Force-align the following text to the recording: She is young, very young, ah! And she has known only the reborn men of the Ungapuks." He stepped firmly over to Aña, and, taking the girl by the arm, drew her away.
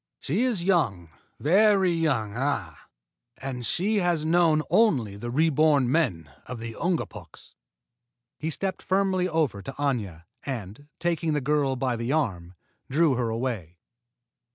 She 0.19 0.41
is 0.45 0.63
young, 0.63 1.11
very 1.39 1.91
young, 1.91 2.33
ah! 2.35 2.87
And 3.37 3.63
she 3.63 3.97
has 3.97 4.25
known 4.25 4.63
only 4.71 5.15
the 5.15 5.29
reborn 5.29 5.91
men 5.91 6.27
of 6.47 6.57
the 6.57 6.73
Ungapuks." 6.73 7.53
He 8.39 8.49
stepped 8.49 8.81
firmly 8.81 9.29
over 9.29 9.61
to 9.61 9.71
Aña, 9.73 10.23
and, 10.43 10.87
taking 10.97 11.33
the 11.33 11.39
girl 11.39 11.75
by 11.75 11.95
the 11.97 12.11
arm, 12.13 12.55
drew 12.89 13.13
her 13.13 13.29
away. 13.29 13.77